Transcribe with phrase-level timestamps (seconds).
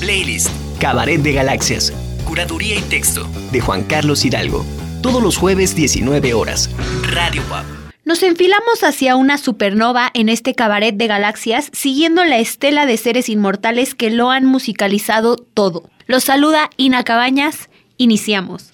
[0.00, 0.48] Playlist.
[0.80, 1.92] Cabaret de Galaxias.
[2.24, 3.28] Curaduría y texto.
[3.52, 4.64] De Juan Carlos Hidalgo.
[5.02, 6.70] Todos los jueves 19 horas.
[7.02, 7.66] Radio WAP.
[8.06, 13.28] Nos enfilamos hacia una supernova en este cabaret de galaxias, siguiendo la estela de seres
[13.28, 15.90] inmortales que lo han musicalizado todo.
[16.06, 17.68] Los saluda Ina Cabañas.
[17.98, 18.72] Iniciamos.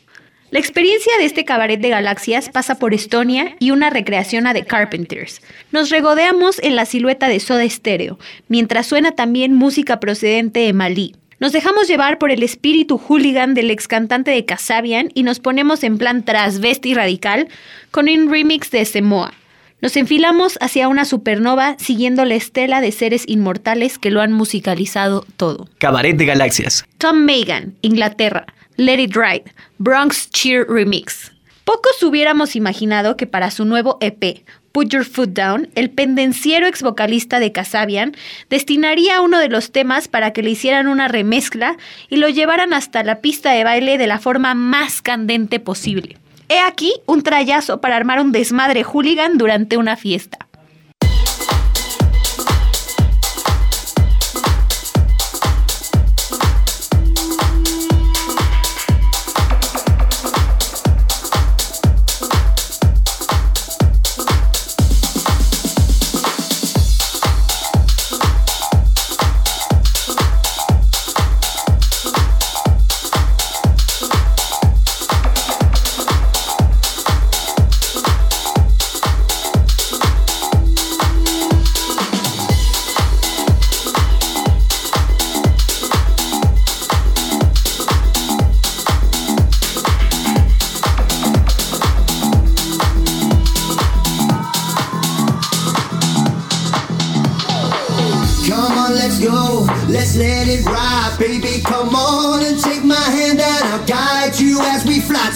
[0.51, 4.65] La experiencia de este cabaret de galaxias pasa por Estonia y una recreación a The
[4.65, 5.41] Carpenters.
[5.73, 11.17] Nos regodeamos en la silueta de Soda Stereo, mientras suena también música procedente de Malí.
[11.41, 15.83] Nos dejamos llevar por el espíritu hooligan del ex cantante de Casabian y nos ponemos
[15.83, 17.49] en plan transvesti radical
[17.91, 19.35] con un remix de Semoa.
[19.83, 25.27] Nos enfilamos hacia una supernova siguiendo la estela de seres inmortales que lo han musicalizado
[25.37, 25.69] todo.
[25.79, 26.87] Cabaret de Galaxias.
[26.99, 28.47] Tom Megan, Inglaterra.
[28.79, 31.33] Let It Ride, Bronx Cheer Remix.
[31.65, 36.83] Pocos hubiéramos imaginado que para su nuevo EP, Put Your Foot Down, el pendenciero ex
[36.83, 38.15] vocalista de Casabian
[38.51, 41.79] destinaría uno de los temas para que le hicieran una remezcla
[42.11, 46.19] y lo llevaran hasta la pista de baile de la forma más candente posible.
[46.51, 50.46] He aquí un trayazo para armar un desmadre hooligan durante una fiesta.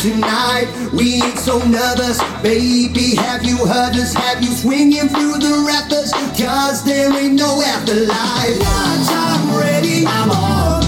[0.00, 0.66] Tonight.
[0.94, 3.16] We ain't so nervous, baby.
[3.16, 4.14] Have you heard us?
[4.14, 6.10] Have you swinging through the rafters?
[6.40, 8.58] Cause there ain't no afterlife.
[8.62, 10.79] I'm ready, I'm on.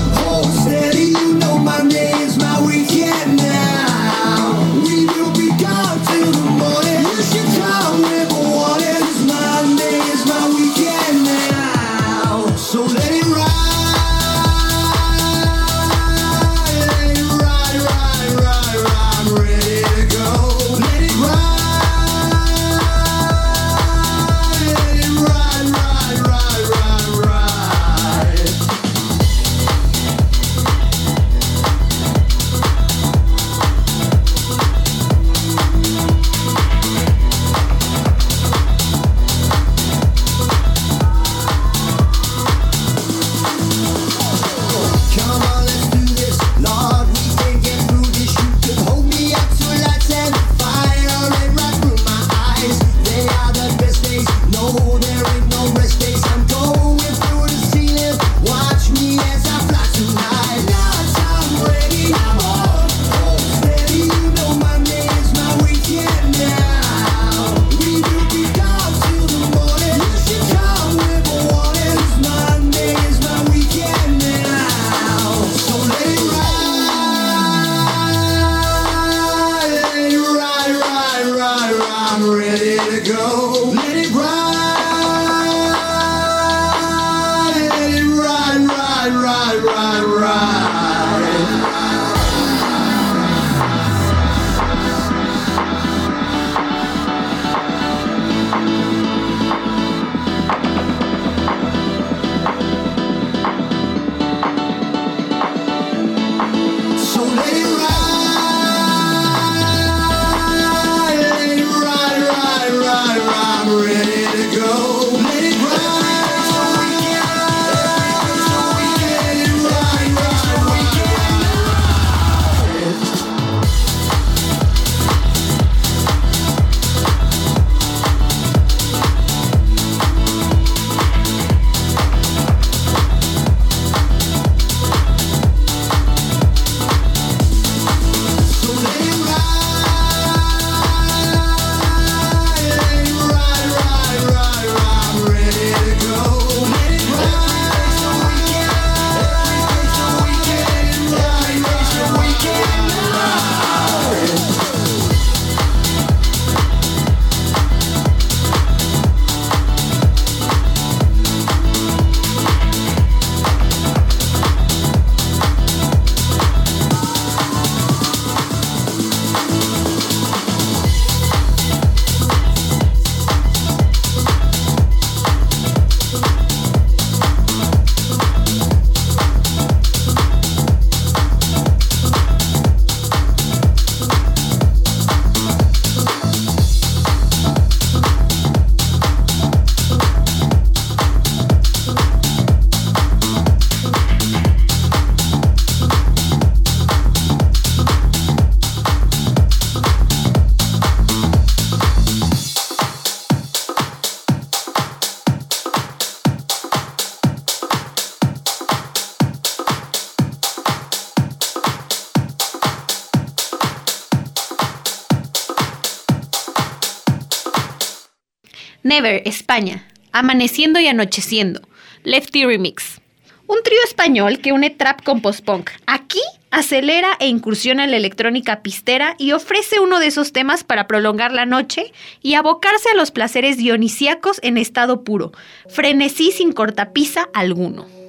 [219.11, 219.87] España.
[220.13, 221.61] Amaneciendo y anocheciendo.
[222.05, 223.01] Lefty Remix.
[223.47, 225.71] Un trío español que une trap con post-punk.
[225.87, 226.21] Aquí
[226.51, 231.33] acelera e incursiona en la electrónica pistera y ofrece uno de esos temas para prolongar
[231.33, 235.33] la noche y abocarse a los placeres dionisíacos en estado puro.
[235.69, 238.02] Frenesí sin cortapisa alguno.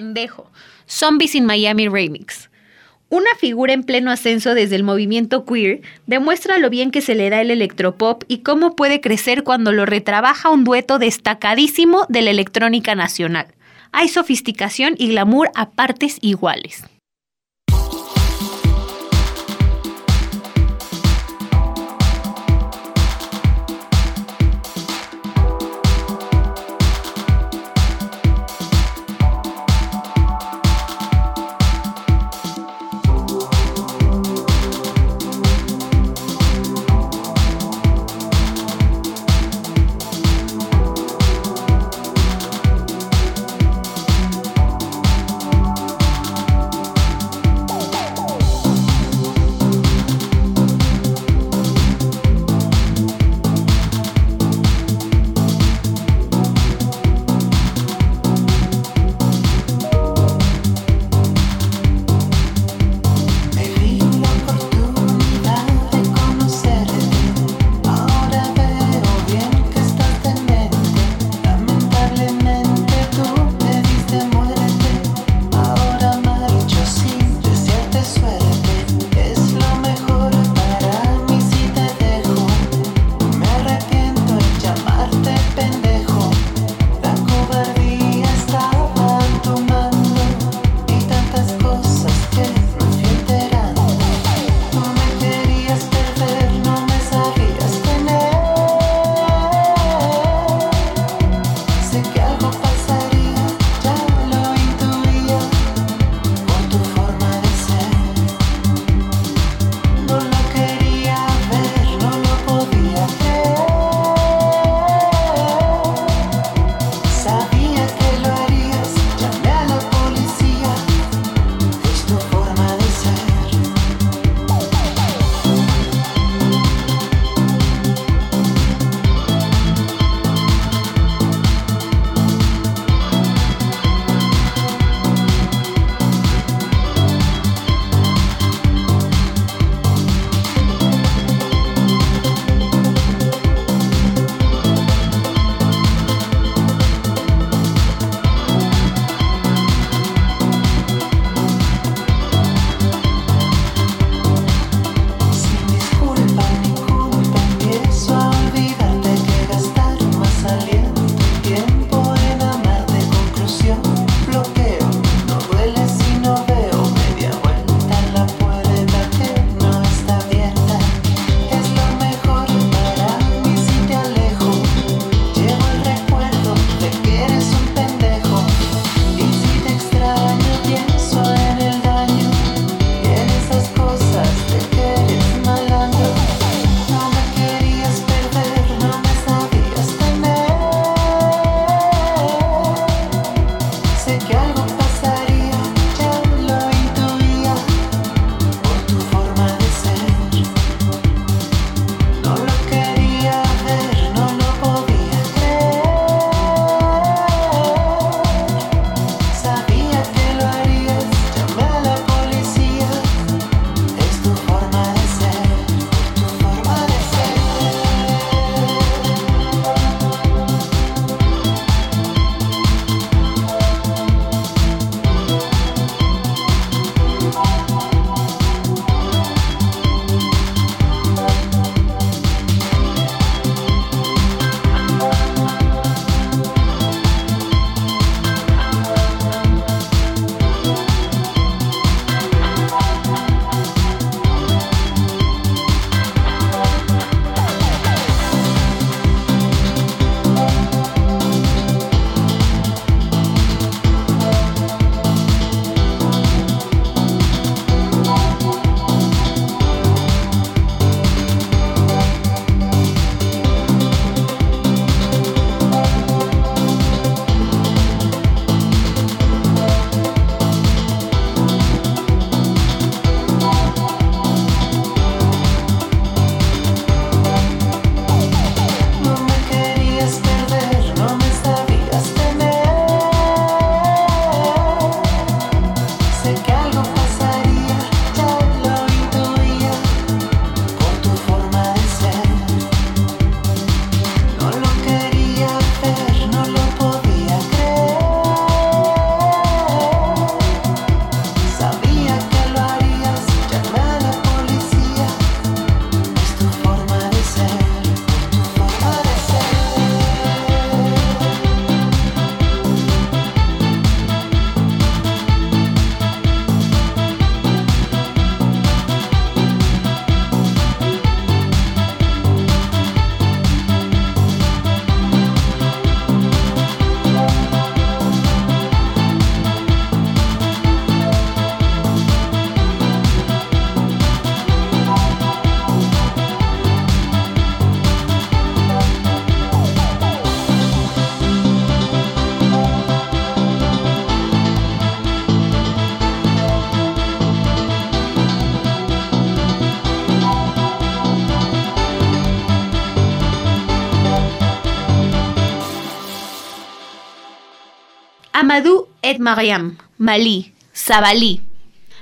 [0.00, 0.50] Pendejo.
[0.88, 2.48] Zombies in Miami Remix.
[3.10, 7.28] Una figura en pleno ascenso desde el movimiento queer demuestra lo bien que se le
[7.28, 12.30] da el electropop y cómo puede crecer cuando lo retrabaja un dueto destacadísimo de la
[12.30, 13.48] electrónica nacional.
[13.92, 16.82] Hay sofisticación y glamour a partes iguales.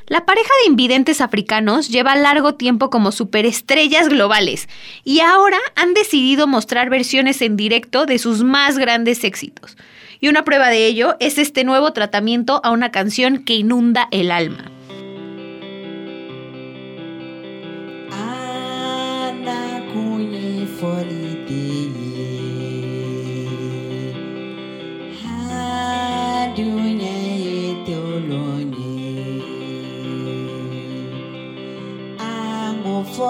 [0.07, 4.69] La pareja de invidentes africanos lleva largo tiempo como superestrellas globales
[5.05, 9.77] y ahora han decidido mostrar versiones en directo de sus más grandes éxitos.
[10.21, 14.31] Y una prueba de ello es este nuevo tratamiento a una canción que inunda el
[14.31, 14.78] alma.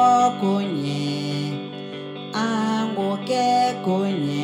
[0.01, 1.53] 我过年，
[2.33, 4.38] 啊，我该过年。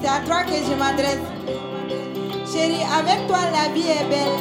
[0.00, 1.26] C'est à toi que je m'adresse.
[2.52, 4.38] Chérie, avec toi la vie est belle.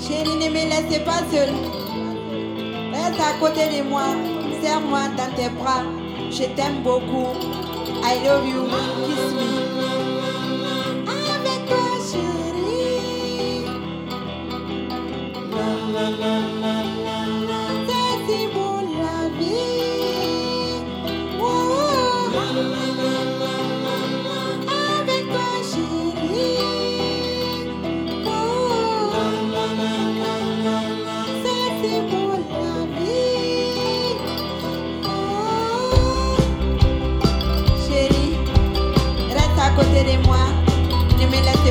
[0.00, 1.54] Chérie, ne me laissez pas seule.
[2.92, 4.06] Reste à côté de moi,
[4.62, 5.82] serre-moi dans tes bras.
[6.30, 7.28] Je t'aime beaucoup.
[8.04, 8.64] I love you.
[9.06, 9.46] Kiss me.
[11.06, 13.64] Avec toi, chérie.
[15.50, 16.51] C'est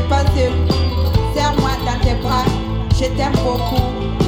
[0.01, 0.49] dépassé.
[1.33, 2.45] Serre-moi dans tes bras,
[2.93, 4.20] je t'aime beaucoup.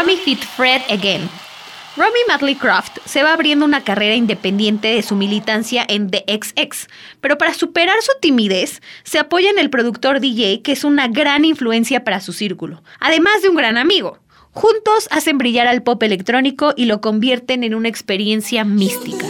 [0.00, 1.28] Romy Fit Fred Again.
[1.94, 6.88] Romy Madley Croft se va abriendo una carrera independiente de su militancia en The XX,
[7.20, 11.44] pero para superar su timidez se apoya en el productor DJ que es una gran
[11.44, 14.18] influencia para su círculo, además de un gran amigo.
[14.52, 19.26] Juntos hacen brillar al pop electrónico y lo convierten en una experiencia mística.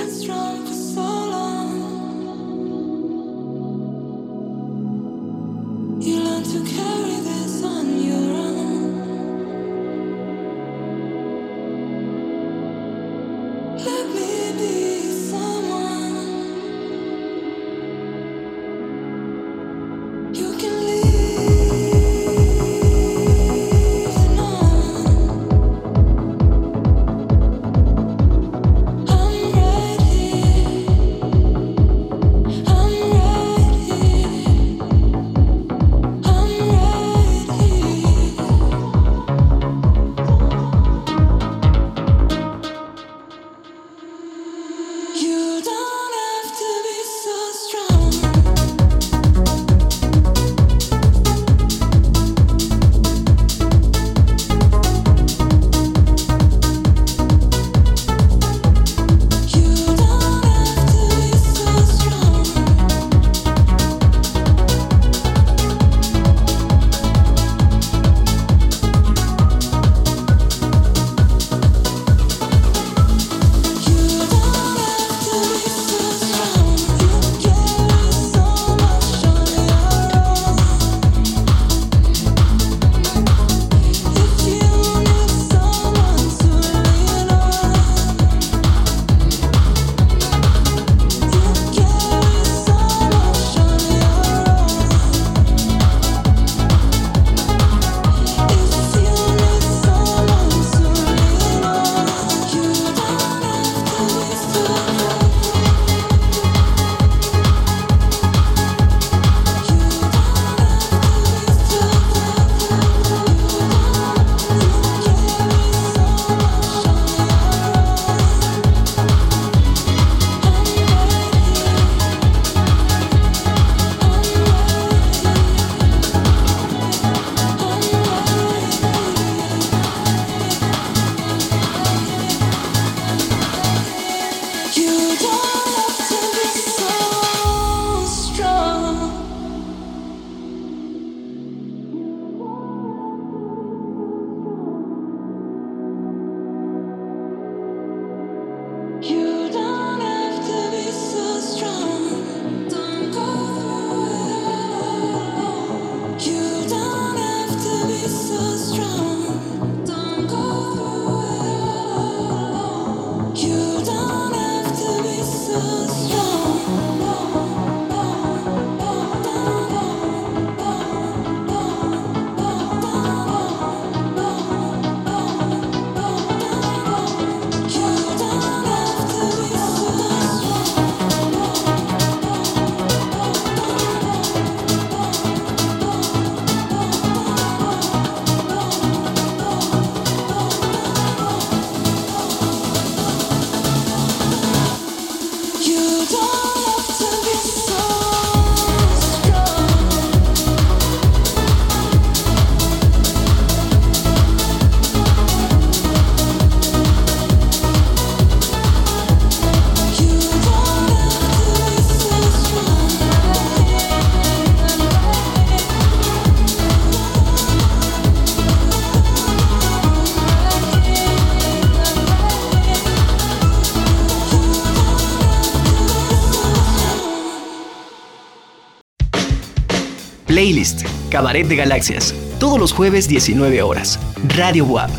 [231.10, 234.00] Cabaret de Galaxias, todos los jueves 19 horas.
[234.36, 234.90] Radio WAP.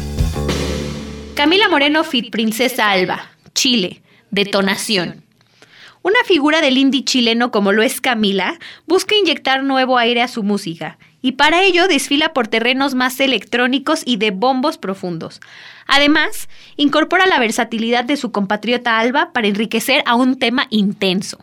[1.35, 5.25] Camila Moreno Fit Princesa Alba, Chile, Detonación.
[6.03, 10.41] Una figura del indie chileno como lo es Camila busca inyectar nuevo aire a su
[10.41, 15.41] música y para ello desfila por terrenos más electrónicos y de bombos profundos.
[15.85, 21.39] Además, incorpora la versatilidad de su compatriota Alba para enriquecer a un tema intenso.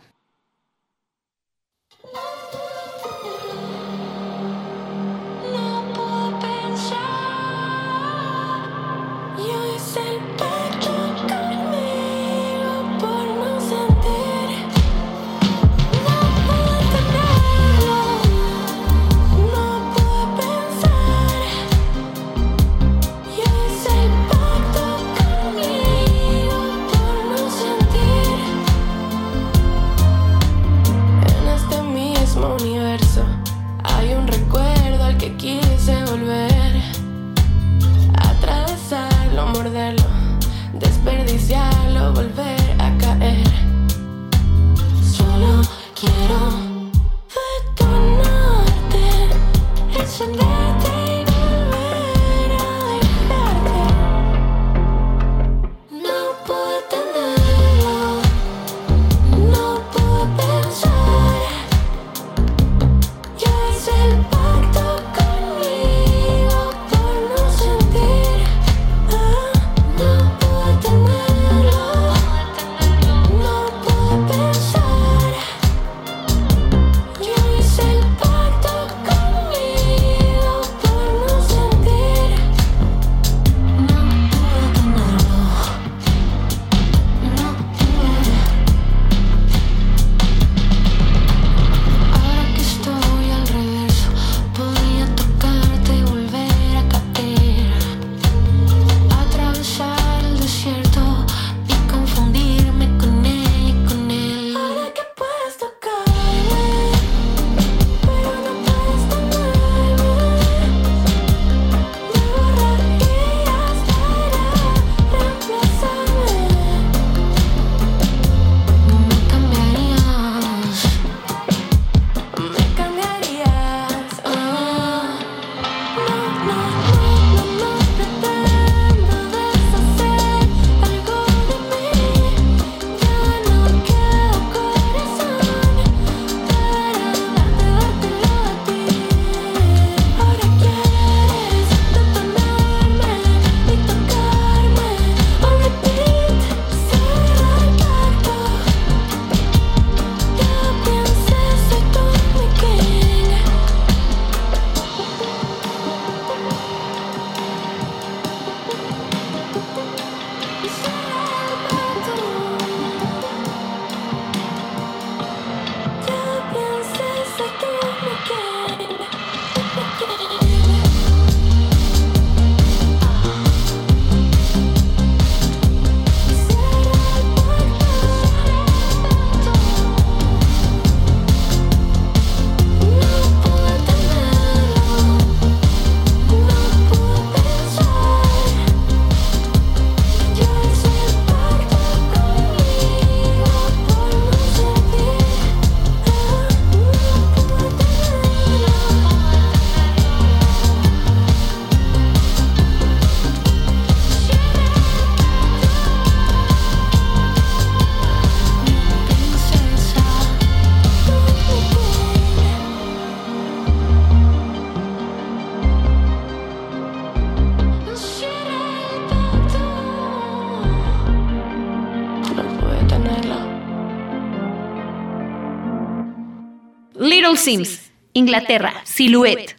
[227.29, 229.55] Little Sims, Inglaterra, Silhouette.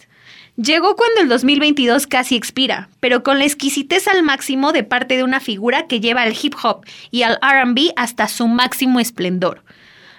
[0.57, 5.23] Llegó cuando el 2022 casi expira, pero con la exquisitez al máximo de parte de
[5.23, 9.63] una figura que lleva al hip hop y al RB hasta su máximo esplendor.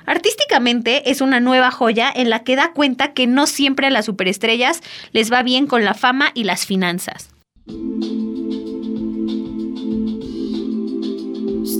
[0.05, 4.05] Artísticamente es una nueva joya en la que da cuenta que no siempre a las
[4.05, 4.79] superestrellas
[5.11, 7.31] les va bien con la fama y las finanzas.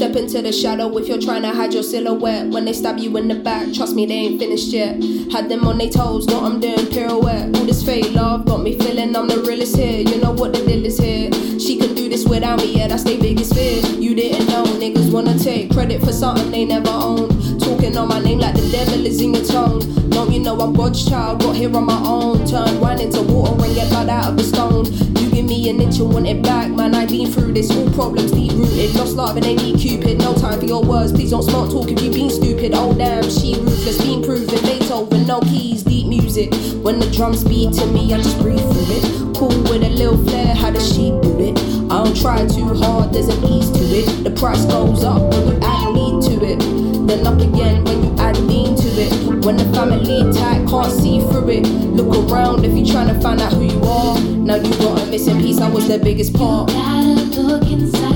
[0.01, 2.47] Step into the shadow if you're trying to hide your silhouette.
[2.47, 4.95] When they stab you in the back, trust me, they ain't finished yet.
[5.31, 7.55] Had them on their toes, know I'm doing pirouette.
[7.55, 9.99] All this fake love got me feeling I'm the realest here.
[9.99, 11.31] You know what the deal is here.
[11.59, 13.79] She can do this without me, yeah, that's their biggest fear.
[14.01, 17.61] You didn't know, niggas wanna take credit for something they never owned.
[17.61, 19.81] Talking on my name like the devil is in your tone.
[20.09, 21.41] Don't you know I'm God's child.
[21.41, 22.43] Got here on my own.
[22.47, 24.85] Turn wine into water and get blood out of the stone.
[25.41, 26.93] Give me an inch and want it back, man.
[26.93, 27.71] I've been through this.
[27.71, 28.93] All problems deep rooted.
[28.93, 30.19] Lost love and need Cupid.
[30.19, 31.11] No time for your words.
[31.11, 32.73] Please don't smart talk if you've been stupid.
[32.75, 33.97] Oh damn, she ruthless.
[33.97, 34.61] Been proven.
[34.61, 36.53] Beethoven, no keys, deep music.
[36.83, 39.35] When the drums beat to me, I just breathe through it.
[39.35, 41.57] Cool with a little flair, how the sheep do it.
[41.89, 44.23] I don't try too hard, there's an ease to it.
[44.23, 46.90] The price goes up when you add need to it.
[47.11, 49.11] Then up again when you add lean to it.
[49.43, 51.67] When the family tight, can't see through it.
[51.67, 54.17] Look around if you're trying to find out who you are.
[54.21, 56.69] Now you got a missing piece, I was the biggest part.
[56.69, 58.10] Gotta look inside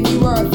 [0.00, 0.49] You were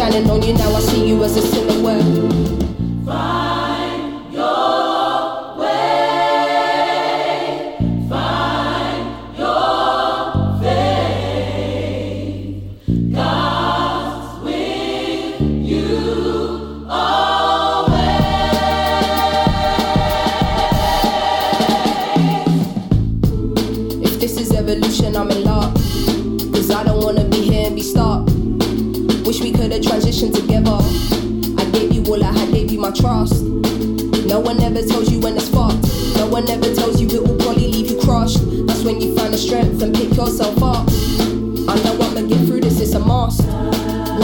[0.00, 0.54] shining on you.
[0.54, 2.09] Now I see you as a silhouette.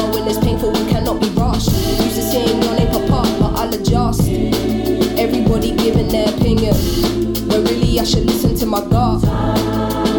[0.07, 1.73] Growing it's painful, we cannot be rushed.
[1.73, 4.21] Used to saying your name pop up, but I'll adjust.
[5.19, 6.75] Everybody giving their opinion.
[7.49, 9.23] But really, I should listen to my gut.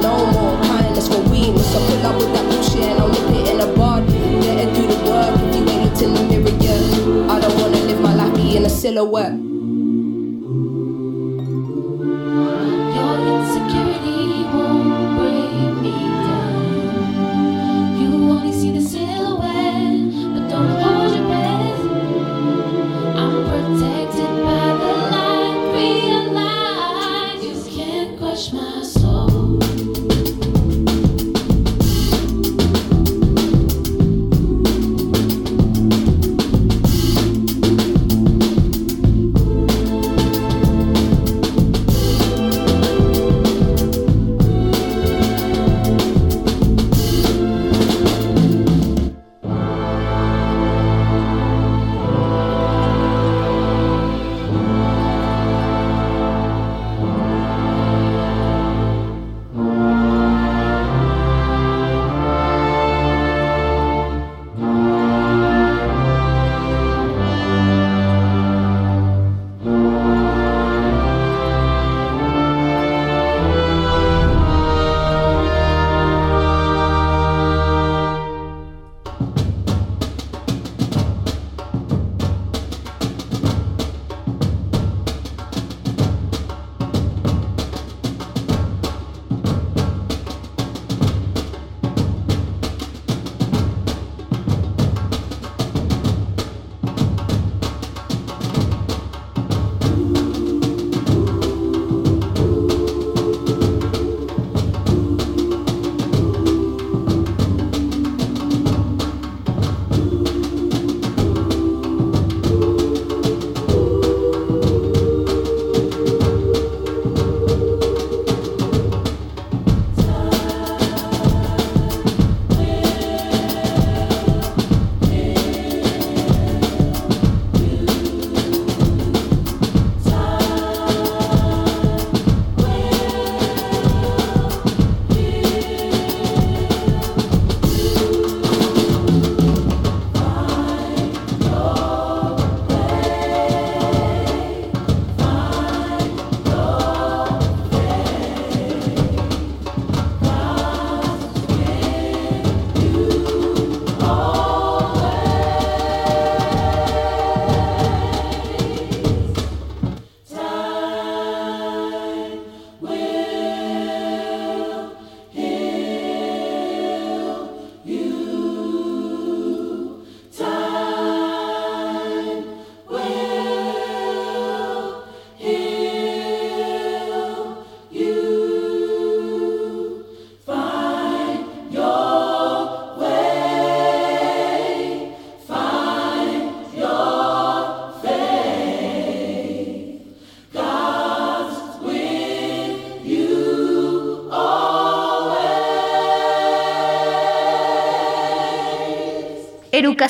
[0.04, 1.72] No more kindness for weakness.
[1.72, 4.06] So pull up with that bullshit and I'll nip it in a bud.
[4.08, 7.32] Better do the work if you ain't looked in the mirror yet.
[7.32, 9.47] I don't wanna live my life being a silhouette.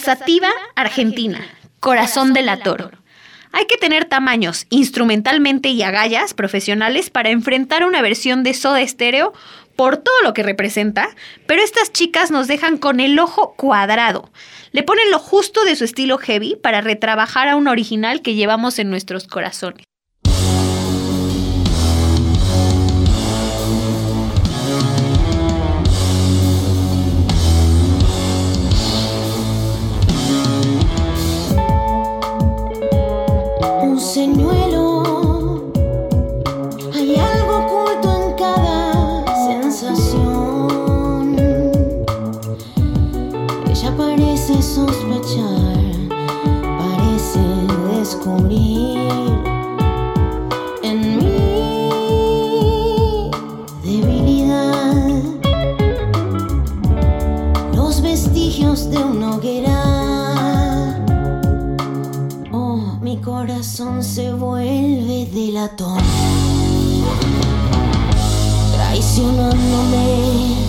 [0.07, 0.47] Sativa
[0.77, 1.45] Argentina,
[1.81, 2.33] Corazón
[2.63, 2.91] toro
[3.51, 9.33] Hay que tener tamaños, instrumentalmente y agallas profesionales para enfrentar una versión de Soda Estéreo
[9.75, 11.09] por todo lo que representa,
[11.45, 14.31] pero estas chicas nos dejan con el ojo cuadrado.
[14.71, 18.79] Le ponen lo justo de su estilo heavy para retrabajar a un original que llevamos
[18.79, 19.83] en nuestros corazones.
[34.07, 35.03] señuelo.
[36.93, 41.35] Hay algo oculto en cada sensación.
[43.69, 46.09] Ella parece sospechar,
[46.79, 47.41] parece
[47.97, 48.76] descubrir.
[64.07, 65.99] se vuelve de latón,
[68.73, 70.66] traicionándome.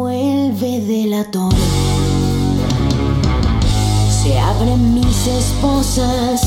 [0.00, 1.52] vuelve delator.
[4.22, 6.40] Se abren mis esposas.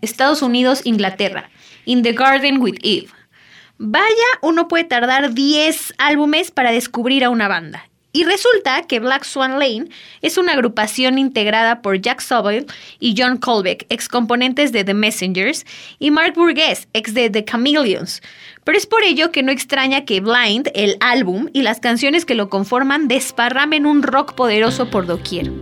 [0.00, 1.50] Estados Unidos, Inglaterra.
[1.84, 3.08] In the Garden with Eve.
[3.78, 4.06] Vaya,
[4.42, 7.88] uno puede tardar 10 álbumes para descubrir a una banda.
[8.10, 9.90] Y resulta que Black Swan Lane
[10.22, 12.66] es una agrupación integrada por Jack Sobel
[12.98, 15.66] y John Colbeck, ex componentes de The Messengers,
[15.98, 18.22] y Mark Burgess, ex de The Chameleons.
[18.64, 22.34] Pero es por ello que no extraña que Blind, el álbum y las canciones que
[22.34, 25.52] lo conforman desparramen un rock poderoso por doquier.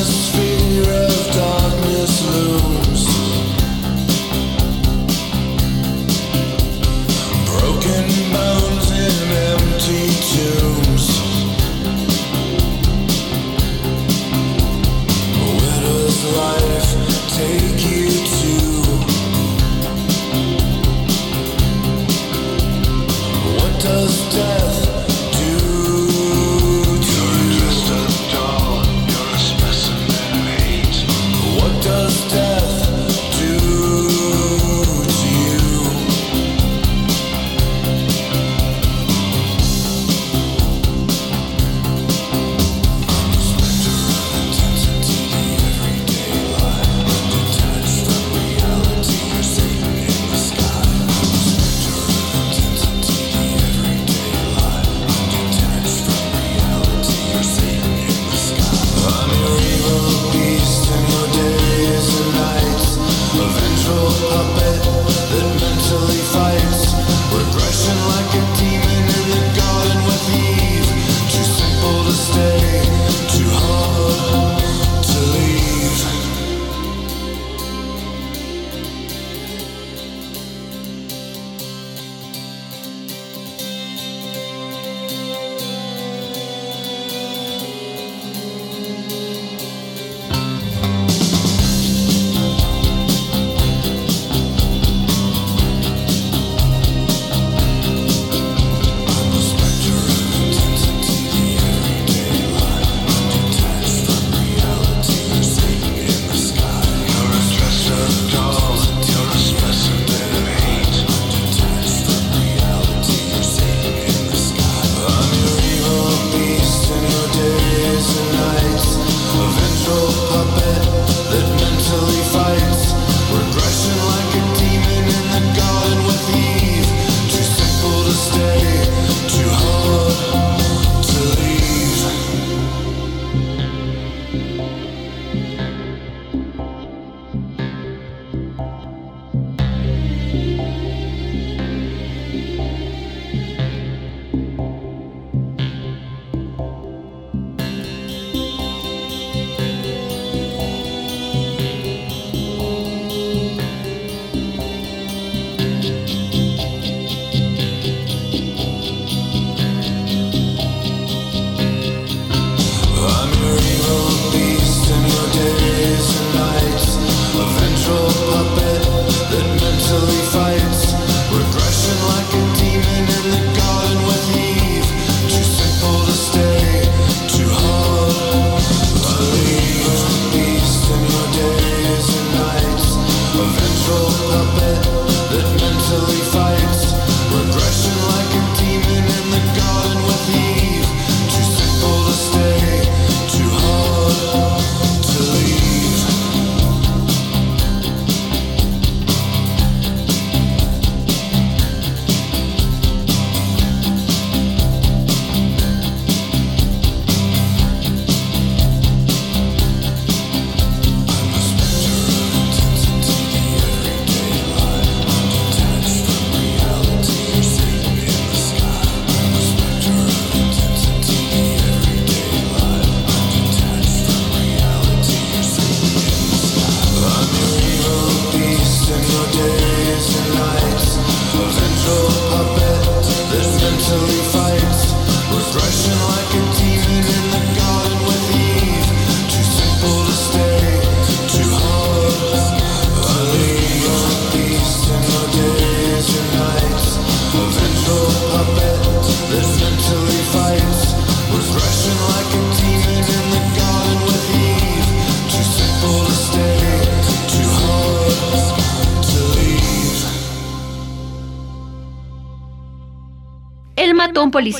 [0.00, 2.89] darkness, fear of darkness looms.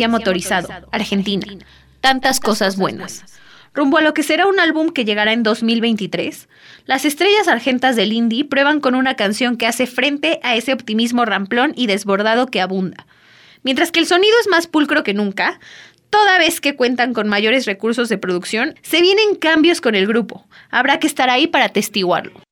[0.09, 1.47] Motorizado, Argentina.
[2.01, 3.25] Tantas cosas buenas.
[3.73, 6.49] Rumbo a lo que será un álbum que llegará en 2023,
[6.87, 11.25] las estrellas argentas del indie prueban con una canción que hace frente a ese optimismo
[11.25, 13.07] ramplón y desbordado que abunda.
[13.63, 15.61] Mientras que el sonido es más pulcro que nunca,
[16.09, 20.47] toda vez que cuentan con mayores recursos de producción, se vienen cambios con el grupo.
[20.71, 22.43] Habrá que estar ahí para atestiguarlo.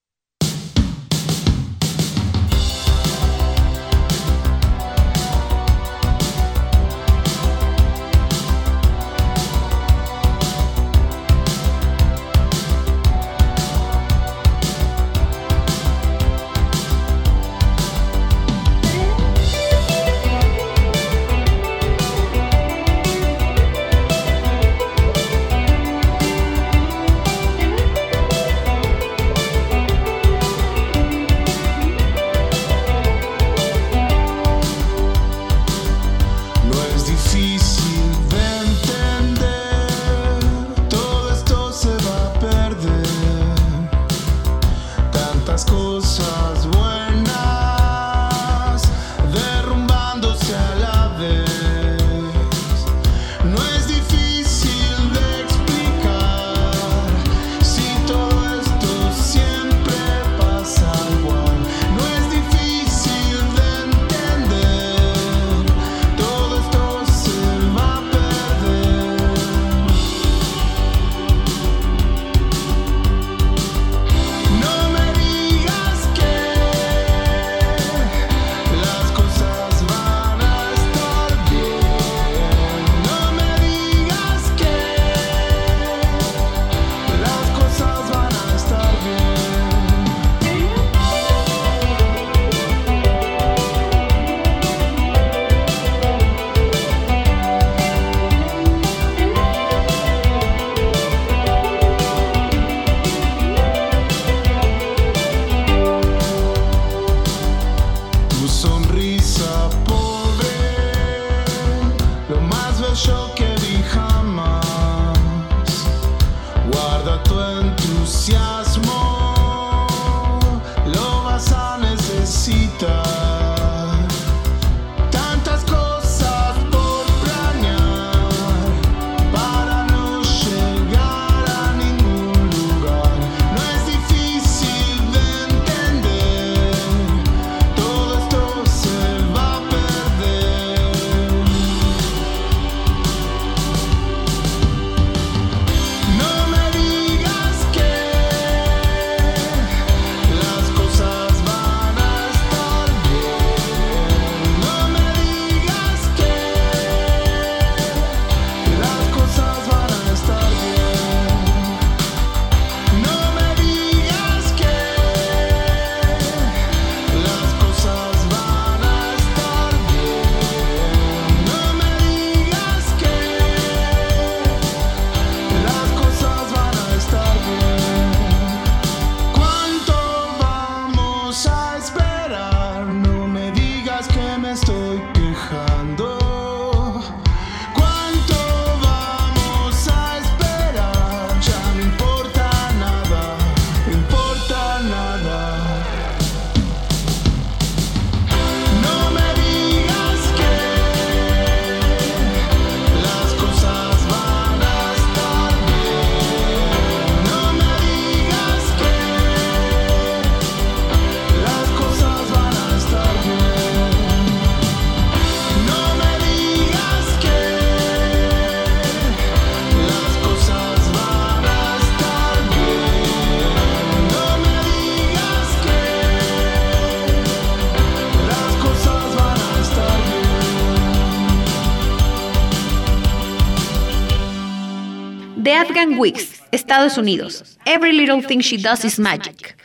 [235.49, 237.57] The Afghan Wigs, Estados Unidos.
[237.64, 239.57] Every Little Thing She Does Is Magic.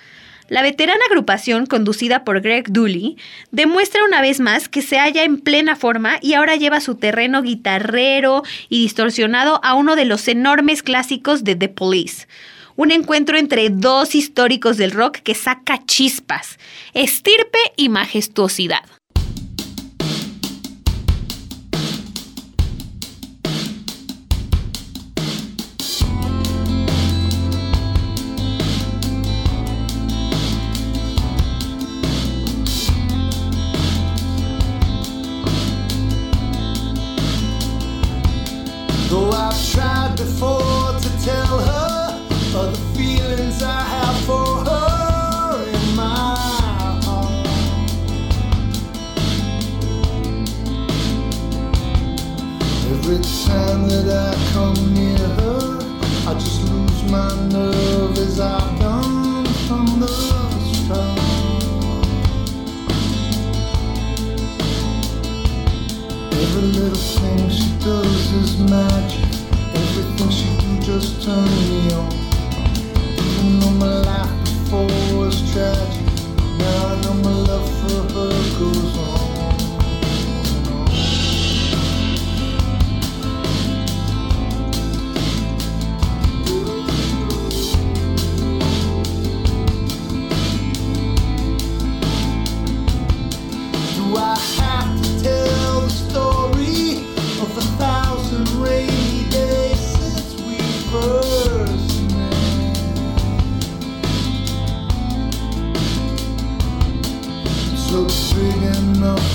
[0.47, 3.17] La veterana agrupación, conducida por Greg Dooley,
[3.51, 7.41] demuestra una vez más que se halla en plena forma y ahora lleva su terreno
[7.41, 12.29] guitarrero y distorsionado a uno de los enormes clásicos de The Police.
[12.77, 16.59] Un encuentro entre dos históricos del rock que saca chispas,
[16.93, 18.85] estirpe y majestuosidad.
[40.43, 46.35] To tell her of the feelings I have for her in my
[47.05, 47.47] heart.
[52.91, 55.79] Every time that I come near her,
[56.27, 61.19] I just lose my nerve as I've done from the start.
[66.31, 69.22] Every little thing she does is magic.
[70.83, 72.11] Just turn me on.
[73.17, 74.85] Even though my life before
[75.17, 76.05] was tragic,
[76.57, 79.22] now I know my love for her goes on.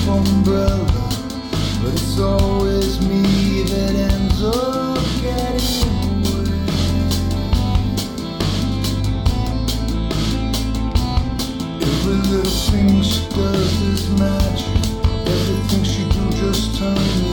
[0.09, 1.11] Umbrella,
[1.83, 5.99] but it's always me that ends up getting.
[11.81, 14.67] Every little thing she does is magic.
[15.27, 17.28] Everything she do just turn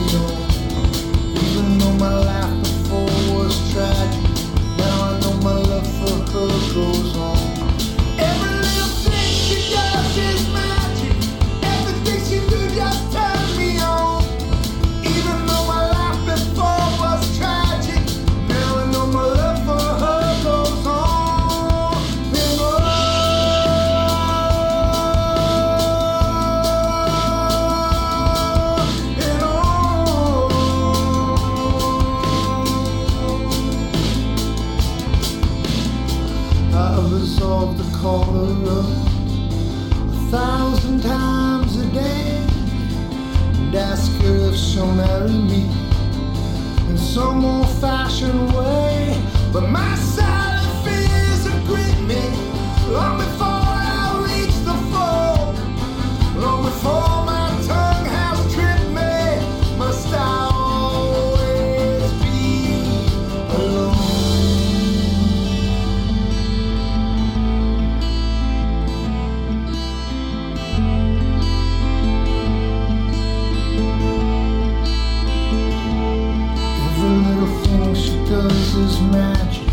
[78.28, 79.68] does is magic.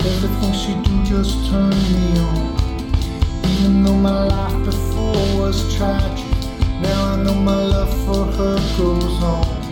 [0.00, 2.54] Everything she do just turn me on.
[3.44, 6.26] Even though my life before was tragic,
[6.80, 9.65] now I know my love for her goes on.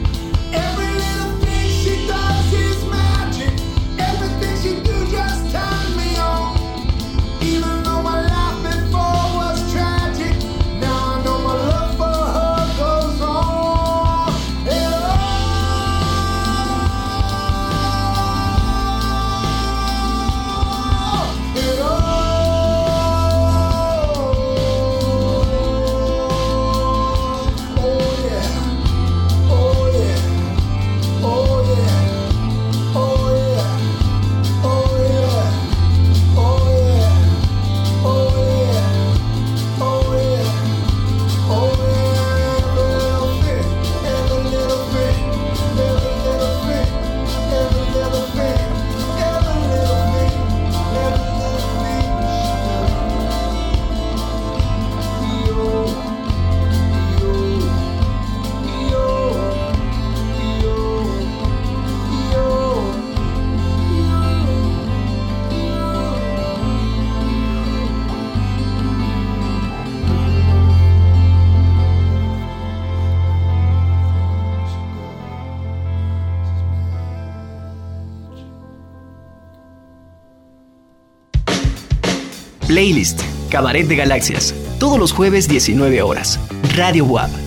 [82.75, 83.21] Playlist,
[83.51, 84.53] Cabaret de Galaxias.
[84.81, 86.41] Todos los jueves 19 horas.
[86.75, 87.44] Radio WAP